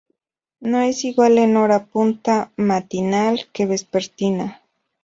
No 0.61 0.81
es 0.81 1.05
igual 1.05 1.37
en 1.37 1.55
hora 1.57 1.85
punta 1.85 2.51
matinal 2.57 3.41
que 3.53 3.67
vespertina. 3.67 4.63